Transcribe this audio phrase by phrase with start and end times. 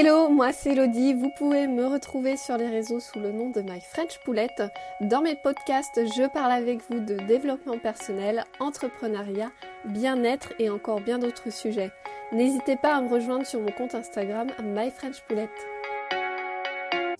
[0.00, 1.12] Hello, moi c'est Elodie.
[1.12, 4.62] Vous pouvez me retrouver sur les réseaux sous le nom de My French Poulette.
[5.00, 9.50] Dans mes podcasts, je parle avec vous de développement personnel, entrepreneuriat,
[9.86, 11.90] bien-être et encore bien d'autres sujets.
[12.30, 15.66] N'hésitez pas à me rejoindre sur mon compte Instagram My French Poulette.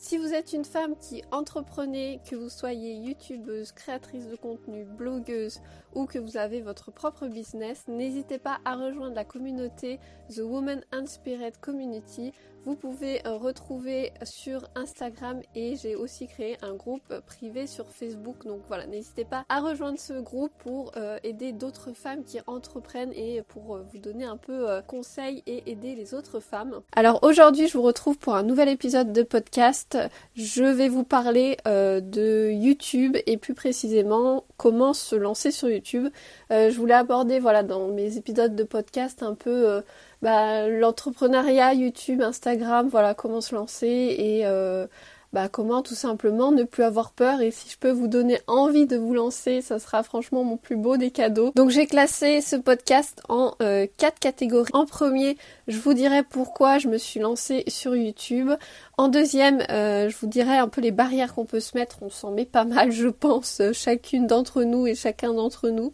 [0.00, 5.61] Si vous êtes une femme qui entreprenez, que vous soyez youtubeuse, créatrice de contenu, blogueuse
[5.95, 9.99] ou que vous avez votre propre business, n'hésitez pas à rejoindre la communauté
[10.31, 12.32] The Woman Inspired Community.
[12.64, 18.44] Vous pouvez euh, retrouver sur Instagram et j'ai aussi créé un groupe privé sur Facebook.
[18.44, 23.13] Donc voilà, n'hésitez pas à rejoindre ce groupe pour euh, aider d'autres femmes qui entreprennent
[23.14, 26.80] et pour euh, vous donner un peu conseils et aider les autres femmes.
[26.93, 29.96] Alors aujourd'hui, je vous retrouve pour un nouvel épisode de podcast.
[30.35, 36.08] Je vais vous parler de YouTube et plus précisément comment se lancer sur YouTube.
[36.50, 39.83] je voulais aborder voilà dans mes épisodes de podcast un peu
[40.22, 44.86] bah, l'entrepreneuriat, YouTube, Instagram, voilà comment se lancer et euh,
[45.33, 48.86] bah, comment tout simplement ne plus avoir peur et si je peux vous donner envie
[48.86, 51.52] de vous lancer, ça sera franchement mon plus beau des cadeaux.
[51.55, 54.70] Donc j'ai classé ce podcast en euh, quatre catégories.
[54.72, 55.36] En premier,
[55.69, 58.50] je vous dirai pourquoi je me suis lancée sur YouTube.
[58.96, 61.98] En deuxième, euh, je vous dirai un peu les barrières qu'on peut se mettre.
[62.02, 65.92] On s'en met pas mal, je pense, chacune d'entre nous et chacun d'entre nous.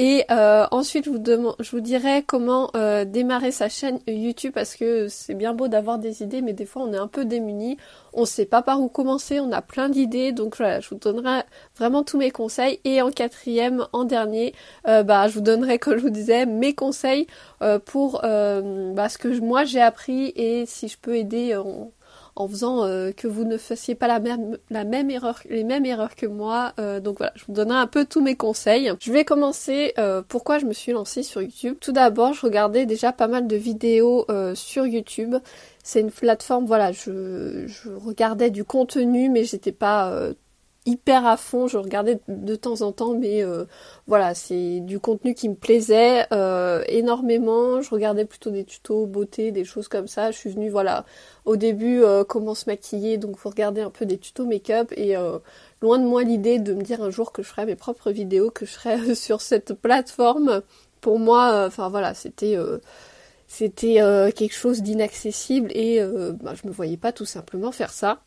[0.00, 5.34] Et euh, ensuite, je vous, dirai comment euh, démarrer sa chaîne YouTube parce que c'est
[5.34, 7.78] bien beau d'avoir des idées, mais des fois on est un peu démuni,
[8.12, 10.94] on ne sait pas par où commencer, on a plein d'idées, donc voilà, je vous
[10.94, 11.40] donnerai
[11.76, 12.78] vraiment tous mes conseils.
[12.84, 14.54] Et en quatrième, en dernier,
[14.86, 17.26] euh, bah, je vous donnerai, comme je vous disais, mes conseils
[17.84, 20.32] pour bah, ce que moi j'ai appris.
[20.36, 21.58] Et si je peux aider
[22.38, 25.84] en faisant euh, que vous ne fassiez pas la même, la même erreur, les mêmes
[25.84, 26.72] erreurs que moi.
[26.78, 28.92] Euh, donc voilà, je vous donnerai un peu tous mes conseils.
[29.00, 31.76] Je vais commencer euh, pourquoi je me suis lancée sur YouTube.
[31.80, 35.34] Tout d'abord, je regardais déjà pas mal de vidéos sur YouTube.
[35.82, 40.12] C'est une plateforme, voilà, je, je, regardais du contenu, mais j'étais pas
[40.88, 43.64] hyper à fond, je regardais de temps en temps, mais euh,
[44.06, 47.82] voilà, c'est du contenu qui me plaisait euh, énormément.
[47.82, 50.30] Je regardais plutôt des tutos beauté, des choses comme ça.
[50.30, 51.04] Je suis venue, voilà,
[51.44, 55.14] au début, euh, comment se maquiller, donc vous regardez un peu des tutos make-up et
[55.82, 58.50] loin de moi l'idée de me dire un jour que je ferais mes propres vidéos,
[58.50, 60.62] que je serais sur cette plateforme.
[61.00, 62.56] Pour moi, enfin voilà, c'était
[63.46, 64.00] c'était
[64.34, 66.00] quelque chose d'inaccessible et
[66.40, 68.22] bah, je me voyais pas tout simplement faire ça.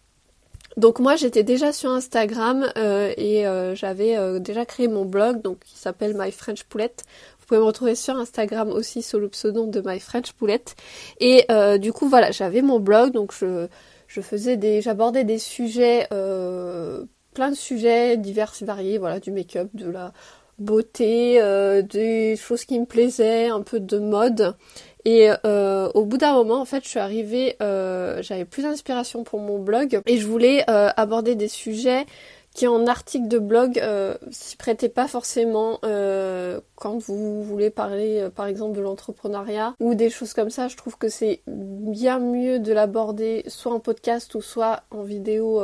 [0.78, 5.42] Donc moi j'étais déjà sur Instagram euh, et euh, j'avais euh, déjà créé mon blog
[5.42, 7.04] donc qui s'appelle My French Poulette.
[7.40, 10.76] Vous pouvez me retrouver sur Instagram aussi sous le pseudo de My French Poulette.
[11.20, 11.46] Et
[11.80, 13.68] du coup voilà j'avais mon blog donc je,
[14.08, 19.70] je faisais des j'abordais des sujets plein de sujets divers et variés voilà du make-up
[19.74, 20.14] de la
[20.60, 21.42] beauté
[21.90, 24.56] des choses qui me plaisaient un peu de mode
[25.06, 29.24] et euh, au bout d'un moment, en fait, je suis arrivée, euh, j'avais plus d'inspiration
[29.24, 32.06] pour mon blog et je voulais euh, aborder des sujets
[32.54, 38.28] qui en article de blog euh, s'y prêtaient pas forcément euh, quand vous voulez parler
[38.36, 40.68] par exemple de l'entrepreneuriat ou des choses comme ça.
[40.68, 45.64] Je trouve que c'est bien mieux de l'aborder soit en podcast ou soit en vidéo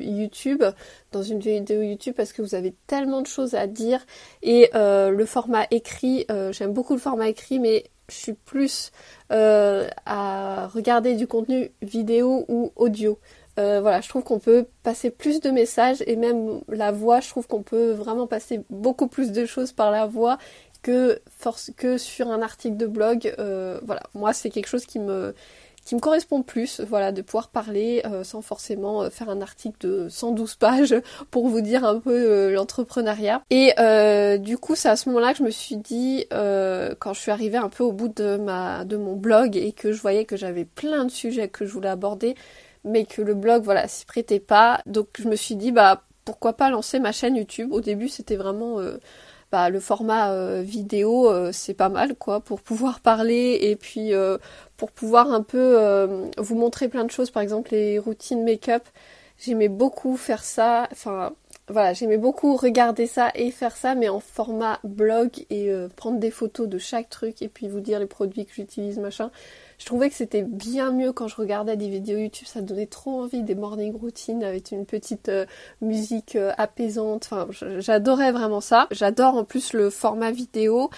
[0.00, 0.64] YouTube,
[1.12, 4.00] dans une vidéo YouTube parce que vous avez tellement de choses à dire
[4.42, 8.92] et le format écrit, j'aime beaucoup le format écrit mais je suis plus
[9.30, 13.18] euh, à regarder du contenu vidéo ou audio.
[13.58, 17.28] Euh, voilà, je trouve qu'on peut passer plus de messages et même la voix, je
[17.28, 20.38] trouve qu'on peut vraiment passer beaucoup plus de choses par la voix
[20.82, 21.20] que,
[21.98, 23.34] sur un article de blog.
[23.38, 25.34] Euh, voilà, moi c'est quelque chose qui me,
[25.84, 29.76] qui me correspond plus, voilà, de pouvoir parler euh, sans forcément euh, faire un article
[29.80, 30.94] de 112 pages
[31.30, 33.42] pour vous dire un peu euh, l'entrepreneuriat.
[33.50, 33.72] Et
[34.38, 37.58] du coup, c'est à ce moment-là que je me suis dit, quand je suis arrivée
[37.58, 40.64] un peu au bout de ma de mon blog et que je voyais que j'avais
[40.64, 42.34] plein de sujets que je voulais aborder,
[42.84, 44.80] mais que le blog, voilà, s'y prêtait pas.
[44.86, 47.72] Donc je me suis dit, bah pourquoi pas lancer ma chaîne YouTube.
[47.72, 48.78] Au début, c'était vraiment
[49.52, 54.14] bah, le format euh, vidéo euh, c'est pas mal quoi pour pouvoir parler et puis
[54.14, 54.38] euh,
[54.78, 57.30] pour pouvoir un peu vous montrer plein de choses.
[57.30, 58.82] Par exemple les routines make-up
[59.38, 60.88] j'aimais beaucoup faire ça.
[60.90, 61.34] Enfin
[61.68, 66.30] voilà j'aimais beaucoup regarder ça et faire ça mais en format blog et prendre des
[66.30, 69.30] photos de chaque truc et puis vous dire les produits que j'utilise machin
[69.82, 73.20] je trouvais que c'était bien mieux quand je regardais des vidéos YouTube, ça donnait trop
[73.20, 75.44] envie, des morning routines avec une petite euh,
[75.80, 77.28] musique euh, apaisante.
[77.28, 77.48] Enfin,
[77.80, 78.86] j'adorais vraiment ça.
[78.92, 80.88] J'adore en plus le format vidéo.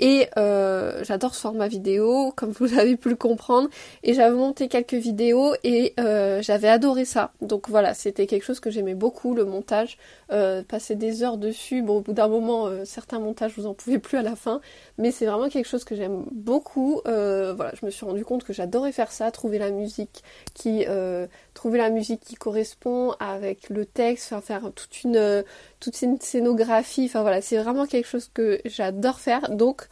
[0.00, 3.68] Et euh, j'adore ce format vidéo, comme vous avez pu le comprendre.
[4.02, 7.32] Et j'avais monté quelques vidéos et euh, j'avais adoré ça.
[7.42, 9.98] Donc voilà, c'était quelque chose que j'aimais beaucoup, le montage.
[10.32, 11.82] Euh, passer des heures dessus.
[11.82, 14.62] Bon, au bout d'un moment, certains montages, vous en pouvez plus à la fin.
[14.96, 17.02] Mais c'est vraiment quelque chose que j'aime beaucoup.
[17.04, 20.24] voilà, je me suis rendu compte que j'adorais faire ça, trouver la musique
[20.54, 20.86] qui
[21.60, 25.44] trouver la musique qui correspond avec le texte, faire toute une
[25.78, 27.04] toute une scénographie.
[27.04, 29.50] Enfin voilà, c'est vraiment quelque chose que j'adore faire.
[29.50, 29.86] Donc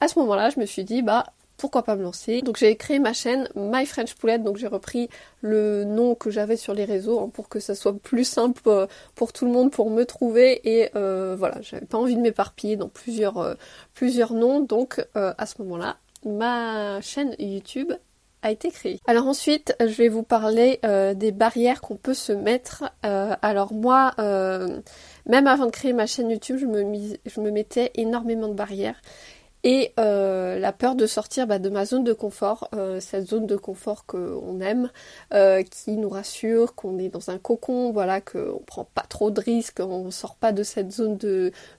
[0.00, 1.26] à ce moment-là, je me suis dit bah
[1.58, 2.42] pourquoi pas me lancer.
[2.42, 5.08] Donc j'ai créé ma chaîne My French Poulette, donc j'ai repris
[5.42, 8.88] le nom que j'avais sur les réseaux hein, pour que ça soit plus simple euh,
[9.14, 12.74] pour tout le monde pour me trouver et euh, voilà, j'avais pas envie de m'éparpiller
[12.74, 13.54] dans plusieurs, euh,
[13.94, 17.92] plusieurs noms, donc à ce moment-là, ma chaîne YouTube
[18.42, 18.98] a été créée.
[19.06, 20.80] Alors ensuite, je vais vous parler
[21.14, 22.84] des barrières qu'on peut se mettre.
[23.02, 29.00] alors moi, même avant de créer ma chaîne YouTube, je me, mettais énormément de barrières
[29.64, 33.46] et euh, la peur de sortir bah, de ma zone de confort, euh, cette zone
[33.46, 34.90] de confort qu'on aime,
[35.34, 39.40] euh, qui nous rassure, qu'on est dans un cocon, voilà, qu'on prend pas trop de
[39.40, 41.16] risques, on sort pas de cette zone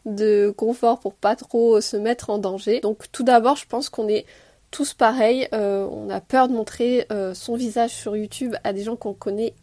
[0.06, 2.80] de confort pour pas trop se mettre en danger.
[2.80, 4.26] Donc tout d'abord, je pense qu'on est
[4.74, 9.14] tous pareils, on a peur de montrer son visage sur YouTube à des gens qu'on
[9.14, 9.54] connaît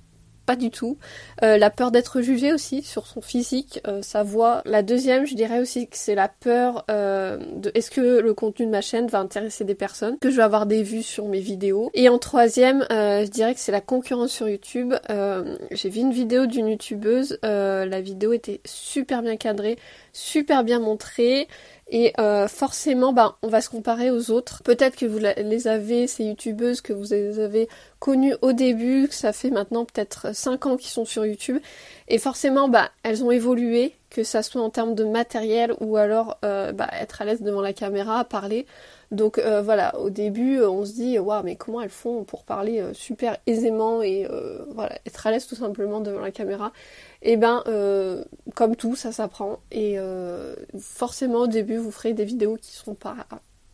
[0.50, 0.98] pas du tout.
[1.44, 4.62] Euh, la peur d'être jugé aussi sur son physique, euh, sa voix.
[4.64, 8.66] La deuxième, je dirais aussi que c'est la peur euh, de est-ce que le contenu
[8.66, 11.38] de ma chaîne va intéresser des personnes, que je vais avoir des vues sur mes
[11.38, 11.92] vidéos.
[11.94, 14.92] Et en troisième, je dirais que c'est la concurrence sur YouTube.
[15.70, 19.78] J'ai vu une vidéo d'une youtubeuse, la vidéo était super bien cadrée,
[20.12, 21.46] super bien montrée.
[21.92, 24.62] Et euh, forcément, bah, on va se comparer aux autres.
[24.62, 29.14] Peut-être que vous les avez, ces youtubeuses que vous les avez connues au début, que
[29.14, 31.58] ça fait maintenant peut-être 5 ans qu'ils sont sur YouTube.
[32.06, 36.38] Et forcément, bah, elles ont évolué, que ça soit en termes de matériel ou alors
[36.44, 38.66] euh, bah, être à l'aise devant la caméra, parler.
[39.10, 42.84] Donc euh, voilà, au début, on se dit, waouh, mais comment elles font pour parler
[42.92, 44.28] super aisément et
[44.72, 46.72] voilà, être à l'aise tout simplement devant la caméra?
[47.22, 48.24] Et eh ben euh,
[48.54, 49.60] comme tout ça s'apprend.
[49.70, 53.16] Et euh, forcément au début vous ferez des vidéos qui seront pas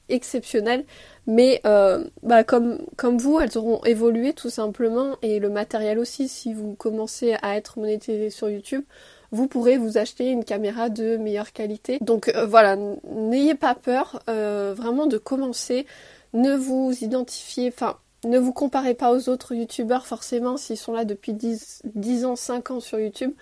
[0.08, 0.84] exceptionnelles.
[1.26, 5.16] Mais euh, bah, comme, comme vous elles auront évolué tout simplement.
[5.22, 8.84] Et le matériel aussi si vous commencez à être monétisé sur YouTube
[9.32, 11.98] vous pourrez vous acheter une caméra de meilleure qualité.
[12.00, 15.86] Donc voilà n'ayez pas peur vraiment de commencer.
[16.32, 21.04] Ne vous identifiez enfin ne vous comparez pas aux autres youtubeurs forcément s'ils sont là
[21.04, 23.32] depuis 10, 10, ans, 5 ans sur YouTube.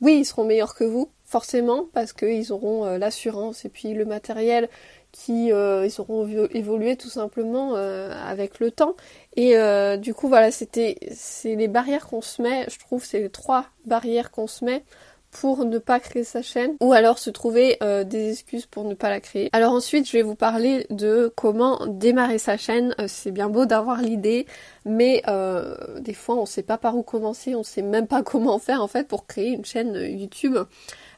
[0.00, 4.06] Oui, ils seront meilleurs que vous, forcément, parce qu'ils auront euh, l'assurance et puis le
[4.06, 4.68] matériel
[5.12, 8.94] qui euh, ils auront évolué tout simplement euh, avec le temps.
[9.36, 9.54] Et
[9.98, 13.66] du coup voilà, c'était c'est les barrières qu'on se met, je trouve c'est les trois
[13.84, 14.84] barrières qu'on se met
[15.30, 18.94] pour ne pas créer sa chaîne ou alors se trouver euh, des excuses pour ne
[18.94, 19.48] pas la créer.
[19.52, 22.94] Alors ensuite je vais vous parler de comment démarrer sa chaîne.
[23.00, 24.46] Euh, c'est bien beau d'avoir l'idée
[24.84, 28.58] mais euh, des fois on sait pas par où commencer, on sait même pas comment
[28.58, 30.56] faire en fait pour créer une chaîne YouTube.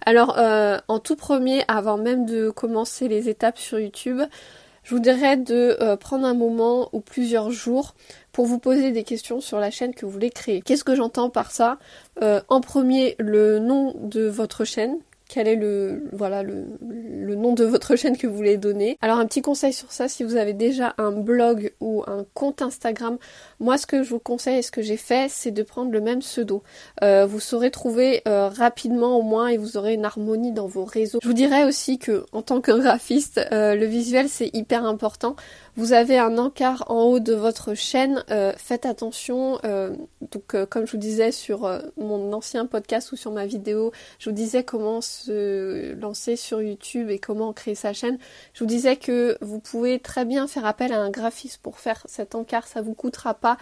[0.05, 0.37] Alors
[0.89, 4.21] en tout premier avant même de commencer les étapes sur YouTube
[4.83, 7.95] je vous dirais de prendre un moment ou plusieurs jours
[8.33, 10.63] pour vous poser des questions sur la chaîne que vous voulez créer.
[10.63, 11.79] Qu'est-ce que j'entends par ça
[12.23, 14.99] euh, En premier, le nom de votre chaîne,
[15.33, 16.67] quel est le voilà le,
[17.35, 18.99] nom de votre chaîne que vous voulez donner.
[19.01, 22.61] Alors un petit conseil sur ça, si vous avez déjà un blog ou un compte
[22.61, 23.17] Instagram,
[23.59, 26.03] moi ce que je vous conseille et ce que j'ai fait, c'est de prendre le
[26.03, 26.63] même pseudo.
[27.03, 30.85] Euh, vous saurez trouver euh, rapidement au moins et vous aurez une harmonie dans vos
[30.85, 31.19] réseaux.
[31.23, 35.35] Je vous dirais aussi que en tant que graphiste, le visuel c'est hyper important.
[35.75, 38.23] Vous avez un encart en haut de votre chaîne.
[38.31, 39.59] Euh, faites attention.
[39.65, 41.63] Euh, donc, euh, comme je vous disais sur
[41.97, 47.09] mon ancien podcast ou sur ma vidéo, je vous disais comment se lancer sur YouTube
[47.09, 48.19] et comment créer sa chaîne.
[48.53, 52.03] Je vous disais que vous pouvez très bien faire appel à un graphiste pour faire
[52.05, 52.67] cet encart.
[52.67, 53.57] Ça vous coûtera pas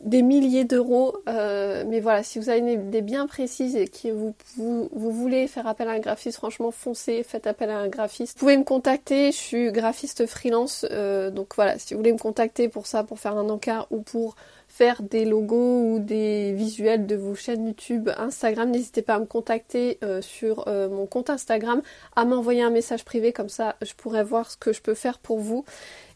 [0.00, 1.16] des milliers d'euros.
[1.28, 5.46] Euh, mais voilà, si vous avez une idée bien précise et que vous, vous, voulez
[5.46, 8.38] faire appel à un graphiste, franchement foncez, faites appel à un graphiste.
[8.38, 10.86] Vous pouvez me contacter, je suis graphiste freelance.
[10.90, 14.00] Euh, donc voilà, si vous voulez me contacter pour ça, pour faire un encart ou
[14.00, 14.36] pour
[14.70, 19.26] faire des logos ou des visuels de vos chaînes YouTube, Instagram, n'hésitez pas à me
[19.26, 21.82] contacter euh, sur mon compte Instagram,
[22.16, 25.18] à m'envoyer un message privé, comme ça je pourrais voir ce que je peux faire
[25.18, 25.64] pour vous.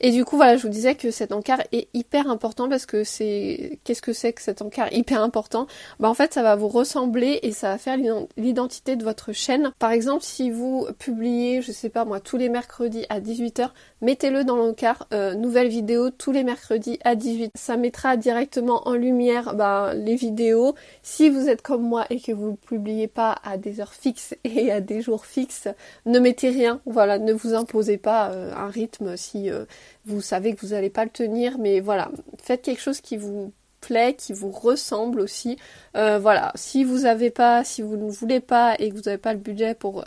[0.01, 3.05] Et du coup, voilà, je vous disais que cet encart est hyper important parce que
[3.05, 3.79] c'est.
[3.85, 5.67] Qu'est-ce que c'est que cet encart hyper important?
[5.99, 7.97] Bah, en fait, ça va vous ressembler et ça va faire
[8.37, 9.73] l'identité de votre chaîne.
[9.79, 13.71] Par exemple, si vous publiez, je sais pas moi, tous les mercredis à 18h,
[14.03, 18.87] mettez-le dans l'encart, euh, nouvelle vidéo tous les mercredis à 18 Ça mettra directement directement
[18.89, 20.75] en lumière bah, les vidéos.
[21.03, 24.35] Si vous êtes comme moi et que vous ne publiez pas à des heures fixes
[24.45, 25.69] et à des jours fixes,
[26.05, 26.81] ne mettez rien.
[26.85, 29.65] Voilà, ne vous imposez pas euh, un rythme si euh,
[30.05, 31.59] vous savez que vous n'allez pas le tenir.
[31.59, 32.11] Mais voilà,
[32.43, 35.57] faites quelque chose qui vous plaît, qui vous ressemble aussi.
[35.97, 39.19] Euh, voilà, si vous avez pas, si vous ne voulez pas et que vous n'avez
[39.19, 40.05] pas le budget pour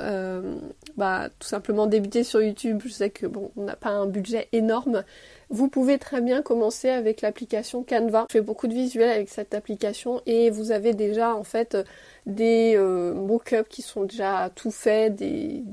[0.97, 4.47] bah, tout simplement débuter sur YouTube, je sais que bon, on n'a pas un budget
[4.51, 5.03] énorme,
[5.49, 8.25] vous pouvez très bien commencer avec l'application Canva.
[8.29, 11.77] Je fais beaucoup de visuels avec cette application et vous avez déjà en fait
[12.25, 15.63] des euh, mock-ups qui sont déjà tout faits, des,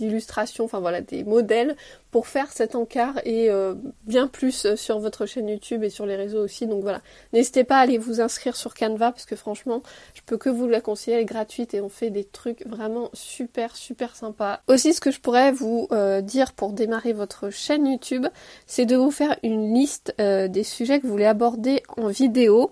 [0.00, 1.76] illustrations, enfin voilà, des modèles
[2.10, 3.74] pour faire cet encart et euh,
[4.06, 6.66] bien plus sur votre chaîne YouTube et sur les réseaux aussi.
[6.66, 7.00] Donc voilà,
[7.32, 9.82] n'hésitez pas à aller vous inscrire sur Canva parce que franchement,
[10.12, 13.08] je peux que vous la conseiller, elle est gratuite et on fait des trucs vraiment
[13.14, 14.55] super super sympas.
[14.68, 18.26] Aussi, ce que je pourrais vous euh, dire pour démarrer votre chaîne YouTube,
[18.66, 22.70] c'est de vous faire une liste des sujets que vous voulez aborder en vidéo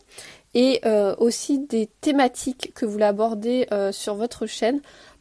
[0.55, 4.81] et euh, aussi des thématiques que vous voulez aborder euh, sur votre chaîne.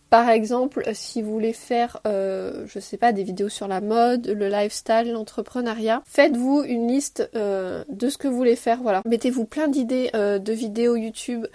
[0.10, 4.28] Par exemple, si vous voulez faire, euh, je sais pas, des vidéos sur la mode,
[4.28, 8.84] le lifestyle, l'entrepreneuriat, faites-vous une liste de ce que vous voulez faire.
[8.84, 11.48] Voilà, mettez-vous plein d'idées de vidéos YouTube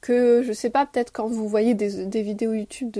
[0.00, 2.90] que je sais pas, peut-être quand vous voyez des, vidéos YouTube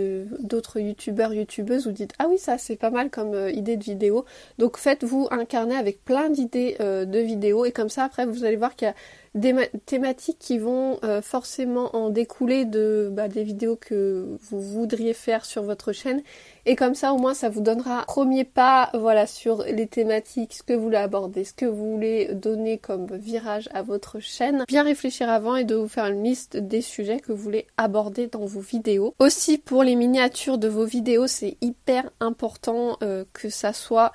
[0.40, 4.24] d'autres youtubeurs, youtubeuses, vous dites ah oui ça c'est pas mal comme idée de vidéo.
[4.58, 8.76] Donc faites-vous incarner avec plein d'idées de vidéos et comme ça après vous allez voir
[8.76, 8.94] qu'il y a
[9.34, 9.54] des
[9.86, 15.46] thématiques qui vont euh, forcément en découler de bah, des vidéos que vous voudriez faire
[15.46, 16.22] sur votre chaîne.
[16.66, 20.62] Et comme ça au moins ça vous donnera premier pas voilà sur les thématiques ce
[20.62, 24.64] que vous voulez aborder ce que vous voulez donner comme virage à votre chaîne.
[24.68, 28.26] Bien réfléchir avant et de vous faire une liste des sujets que vous voulez aborder
[28.26, 29.14] dans vos vidéos.
[29.18, 34.12] Aussi pour les miniatures de vos vidéos c'est hyper important euh, que ça soit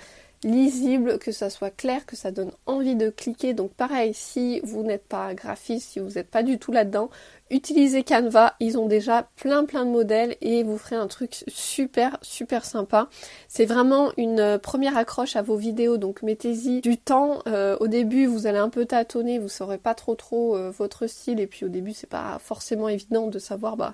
[0.47, 3.53] lisible, que ça soit clair, que ça donne envie de cliquer.
[3.53, 7.09] Donc pareil, si vous n'êtes pas graphiste, si vous n'êtes pas du tout là-dedans,
[7.49, 12.17] utilisez Canva, ils ont déjà plein plein de modèles et vous ferez un truc super
[12.21, 13.09] super sympa.
[13.47, 17.41] C'est vraiment une euh, première accroche à vos vidéos, donc mettez-y du temps.
[17.47, 21.07] Euh, au début, vous allez un peu tâtonner, vous saurez pas trop trop euh, votre
[21.07, 23.93] style et puis au début, c'est pas forcément évident de savoir bah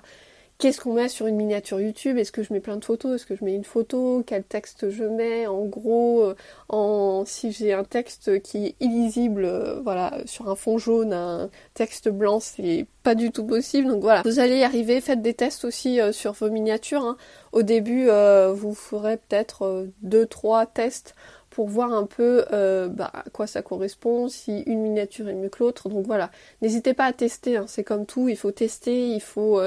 [0.64, 2.16] Qu'est-ce qu'on met sur une miniature YouTube?
[2.16, 3.16] Est-ce que je mets plein de photos?
[3.16, 4.24] Est-ce que je mets une photo?
[4.26, 5.46] Quel texte je mets?
[5.46, 6.34] En gros, euh,
[6.70, 11.50] en si j'ai un texte qui est illisible, euh, voilà, sur un fond jaune, un
[11.74, 13.88] texte blanc, c'est pas du tout possible.
[13.88, 15.02] Donc voilà, vous allez y arriver.
[15.02, 17.04] Faites des tests aussi euh, sur vos miniatures.
[17.04, 17.18] Hein.
[17.52, 18.08] Au début,
[18.54, 21.14] vous ferez peut-être deux, trois tests
[21.54, 25.62] pour voir un peu bah, à quoi ça correspond, si une miniature est mieux que
[25.62, 25.88] l'autre.
[25.88, 26.30] Donc voilà,
[26.62, 27.66] n'hésitez pas à tester, hein.
[27.68, 29.60] c'est comme tout, il faut tester, il faut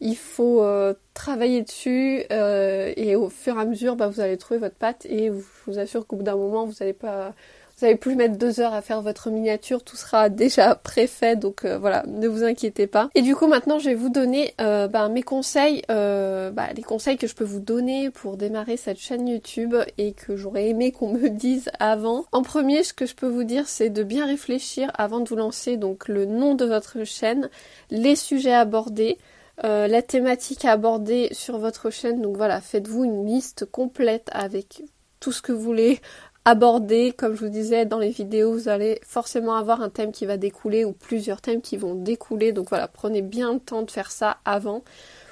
[0.00, 4.38] il faut euh, travailler dessus euh, et au fur et à mesure bah, vous allez
[4.38, 5.32] trouver votre patte et je
[5.66, 7.34] vous assure qu'au bout d'un moment vous n'allez pas
[7.80, 11.64] vous n'allez plus mettre deux heures à faire votre miniature, tout sera déjà préfait, donc
[11.64, 13.10] euh, voilà, ne vous inquiétez pas.
[13.14, 17.26] Et du coup maintenant je vais vous donner bah, mes conseils, bah, les conseils que
[17.26, 21.28] je peux vous donner pour démarrer cette chaîne YouTube et que j'aurais aimé qu'on me
[21.28, 22.24] dise avant.
[22.32, 25.36] En premier, ce que je peux vous dire, c'est de bien réfléchir avant de vous
[25.36, 27.48] lancer, donc le nom de votre chaîne,
[27.90, 29.18] les sujets abordés,
[29.64, 32.22] euh, la thématique abordée sur votre chaîne.
[32.22, 34.82] Donc voilà, faites-vous une liste complète avec
[35.20, 36.00] tout ce que vous voulez
[36.44, 37.12] aborder.
[37.12, 40.36] Comme je vous disais dans les vidéos, vous allez forcément avoir un thème qui va
[40.36, 42.52] découler ou plusieurs thèmes qui vont découler.
[42.52, 44.82] Donc voilà, prenez bien le temps de faire ça avant.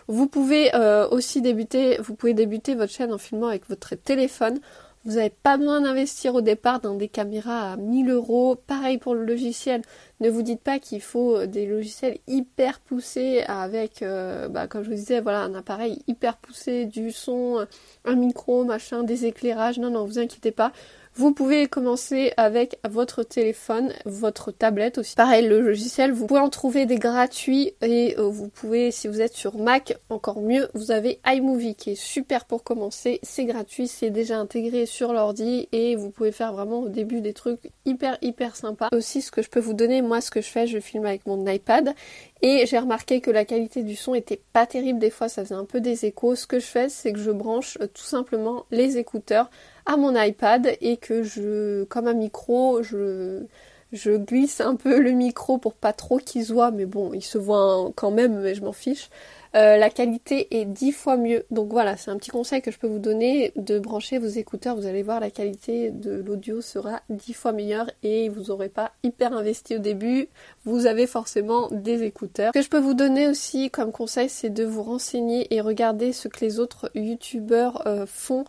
[0.07, 4.61] Vous pouvez euh, aussi débuter, vous pouvez débuter votre chaîne en filmant avec votre téléphone.
[5.09, 8.57] Vous n'avez pas besoin d'investir au départ dans des caméras à 1000 euros.
[8.57, 9.81] Pareil pour le logiciel.
[10.21, 14.83] Ne vous dites pas qu'il faut euh, des logiciels hyper poussés avec, euh, bah, comme
[14.83, 17.67] je vous disais, voilà, un appareil hyper poussé, du son,
[18.05, 19.79] un micro, machin, des éclairages.
[19.79, 20.73] Non, non, vous inquiétez pas.
[21.19, 25.17] Vous pouvez commencer avec votre téléphone, votre tablette aussi.
[25.17, 29.21] Pareil, le logiciel, vous pouvez en trouver des gratuits et euh, vous pouvez, si vous
[29.21, 33.19] êtes sur Mac, encore mieux, vous avez iMovie qui est super pour commencer.
[33.25, 37.33] C'est gratuit, c'est déjà intégré sur l'ordi et vous pouvez faire vraiment au début des
[37.33, 38.89] trucs hyper hyper sympas.
[38.93, 41.27] Aussi, ce que je peux vous donner, moi, ce que je fais, je filme avec
[41.27, 41.97] mon iPad
[42.43, 45.01] et j'ai remarqué que la qualité du son était pas terrible.
[45.01, 46.37] Des fois, ça faisait un peu des échos.
[46.37, 49.51] Ce que je fais, c'est que je branche euh, tout simplement les écouteurs
[49.89, 53.45] à mon iPad et que je, comme un micro, je,
[53.93, 57.39] je glisse un peu le micro pour pas trop qu'il se mais bon, il se
[57.39, 59.11] voit quand même, mais je m'en fiche.
[59.55, 61.45] Euh, la qualité est dix fois mieux.
[61.51, 64.77] Donc voilà, c'est un petit conseil que je peux vous donner de brancher vos écouteurs.
[64.77, 68.93] Vous allez voir, la qualité de l'audio sera dix fois meilleure et vous n'aurez pas
[69.03, 70.29] hyper investi au début.
[70.65, 72.53] Vous avez forcément des écouteurs.
[72.55, 76.13] Ce que je peux vous donner aussi comme conseil, c'est de vous renseigner et regarder
[76.13, 78.45] ce que les autres youtubeurs euh, font.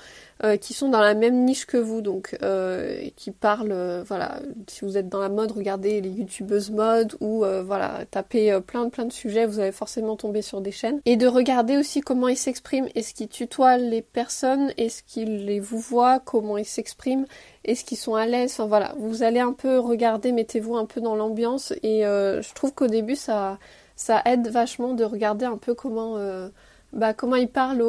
[0.45, 2.37] Euh, qui sont dans la même niche que vous, donc
[3.17, 8.05] qui parlent, voilà, si vous êtes dans la mode, regardez les youtubeuses mode ou voilà,
[8.09, 10.88] tapez plein de plein de sujets, vous allez forcément tomber sur des chaînes.
[11.05, 15.59] Et de regarder aussi comment ils s'expriment, est-ce qu'ils tutoient les personnes, est-ce qu'ils les
[15.59, 17.25] vous voient, comment ils s'expriment,
[17.65, 21.01] est-ce qu'ils sont à l'aise, enfin voilà, vous allez un peu regarder, mettez-vous un peu
[21.01, 21.73] dans l'ambiance.
[21.83, 23.57] Et je trouve qu'au début ça
[23.95, 26.17] ça aide vachement de regarder un peu comment
[26.93, 27.83] bah, comment ils parlent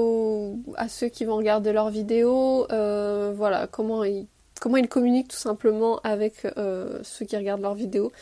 [0.76, 4.26] à ceux qui vont regarder leurs vidéos, euh, voilà, comment ils,
[4.61, 8.12] comment ils communiquent tout simplement avec euh, ceux qui regardent leurs vidéos.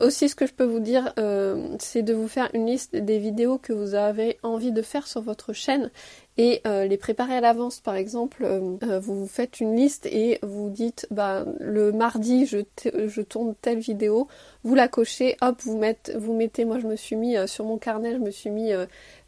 [0.00, 3.18] Aussi, ce que je peux vous dire, euh, c'est de vous faire une liste des
[3.18, 5.90] vidéos que vous avez envie de faire sur votre chaîne
[6.36, 7.80] et les préparer à l'avance.
[7.80, 8.46] Par exemple,
[9.02, 14.26] vous faites une liste et vous dites, bah, le mardi, je, je tourne telle vidéo,
[14.64, 17.78] vous la cochez, hop, vous, mettez, vous mettez, moi je me suis mis sur mon
[17.78, 18.72] carnet, je me suis mis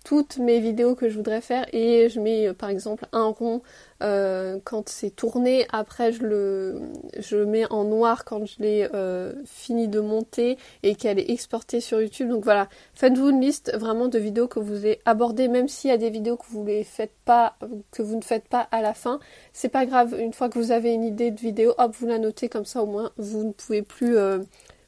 [0.04, 3.62] toutes mes vidéos que je voudrais faire et je mets euh, par exemple un rond
[4.02, 5.66] euh, quand c'est tourné.
[5.70, 6.80] Après je le
[7.18, 11.80] je mets en noir quand je l'ai euh, fini de monter et qu'elle est exportée
[11.80, 12.28] sur YouTube.
[12.28, 15.94] Donc voilà, faites-vous une liste vraiment de vidéos que vous avez abordées, même s'il y
[15.94, 17.56] a des vidéos que vous les faites pas,
[17.90, 19.20] que vous ne faites pas à la fin.
[19.52, 22.18] C'est pas grave, une fois que vous avez une idée de vidéo, hop, vous la
[22.18, 24.16] notez comme ça au moins vous ne pouvez plus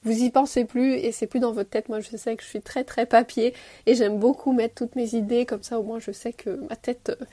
[0.04, 1.88] vous y pensez plus et c'est plus dans votre tête.
[1.88, 3.54] Moi, je sais que je suis très très papier
[3.86, 5.80] et j'aime beaucoup mettre toutes mes idées comme ça.
[5.80, 7.24] Au moins, je sais que ma tête, euh,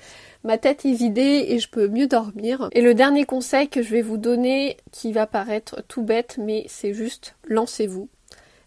[0.43, 2.69] ma tête est vidée et je peux mieux dormir.
[2.71, 6.65] Et le dernier conseil que je vais vous donner, qui va paraître tout bête, mais
[6.67, 8.07] c'est juste lancez-vous.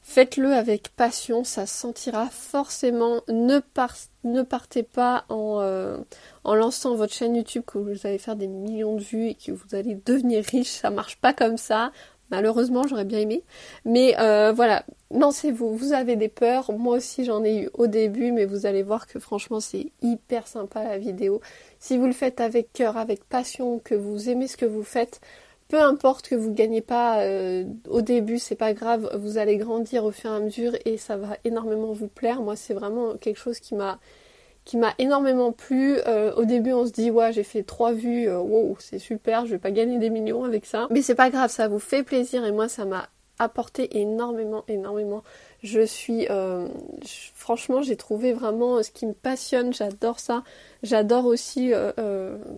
[0.06, 3.22] Faites-le avec passion, ça se sentira forcément.
[3.26, 3.58] Ne,
[4.42, 5.96] partez pas en, euh,
[6.44, 9.50] en lançant votre chaîne YouTube que vous allez faire des millions de vues et que
[9.50, 10.68] vous allez devenir riche.
[10.68, 11.90] Ça marche pas comme ça.
[12.30, 13.44] Malheureusement, j'aurais bien aimé.
[13.86, 15.74] Mais euh, voilà, lancez-vous.
[15.74, 16.70] Vous avez des peurs.
[16.72, 20.46] Moi aussi, j'en ai eu au début, mais vous allez voir que franchement, c'est hyper
[20.46, 21.40] sympa la vidéo.
[21.78, 25.22] Si vous le faites avec cœur, avec passion, que vous aimez ce que vous faites,
[25.74, 29.10] peu importe que vous gagnez pas euh, au début, c'est pas grave.
[29.18, 32.42] Vous allez grandir au fur et à mesure et ça va énormément vous plaire.
[32.42, 33.98] Moi, c'est vraiment quelque chose qui m'a
[34.64, 35.98] qui m'a énormément plu.
[36.06, 39.46] Euh, au début, on se dit ouais, j'ai fait trois vues, euh, wow, c'est super,
[39.46, 40.86] je vais pas gagner des millions avec ça.
[40.92, 43.08] Mais c'est pas grave, ça vous fait plaisir et moi, ça m'a
[43.40, 45.24] apporté énormément, énormément.
[45.64, 46.28] Je suis,
[47.34, 49.72] franchement, j'ai trouvé vraiment ce qui me passionne.
[49.72, 50.44] J'adore ça.
[50.84, 51.72] J'adore aussi,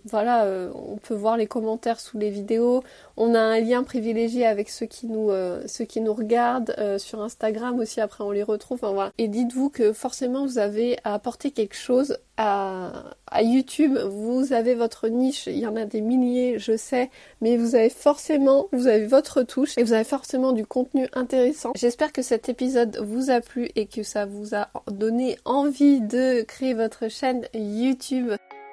[0.05, 2.83] voilà, on peut voir les commentaires sous les vidéos.
[3.17, 5.31] On a un lien privilégié avec ceux qui nous,
[5.67, 8.01] ceux qui nous regardent sur Instagram aussi.
[8.01, 8.81] Après, on les retrouve.
[9.19, 15.09] Et dites-vous que forcément, vous avez à apporter quelque chose à, YouTube, vous avez votre
[15.09, 19.07] niche, il y en a des milliers, je sais, mais vous avez forcément, vous avez
[19.07, 21.73] votre touche et vous avez forcément du contenu intéressant.
[21.75, 26.43] J'espère que cet épisode vous a plu et que ça vous a donné envie de
[26.43, 28.16] créer votre chaîne YouTube.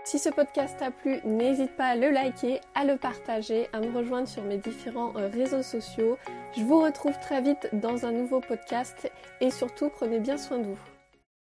[0.06, 3.96] Si ce podcast t'a plu, n'hésite pas à le liker, à le partager, à me
[3.96, 6.18] rejoindre sur mes différents euh, réseaux sociaux.
[6.58, 10.66] Je vous retrouve très vite dans un nouveau podcast et surtout prenez bien soin de
[10.66, 10.93] vous.